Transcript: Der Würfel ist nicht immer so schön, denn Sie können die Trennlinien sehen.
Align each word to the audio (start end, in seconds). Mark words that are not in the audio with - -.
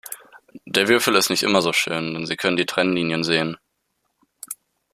Der 0.65 0.87
Würfel 0.87 1.13
ist 1.13 1.29
nicht 1.29 1.43
immer 1.43 1.61
so 1.61 1.73
schön, 1.73 2.15
denn 2.15 2.25
Sie 2.25 2.35
können 2.35 2.57
die 2.57 2.65
Trennlinien 2.65 3.23
sehen. 3.23 3.57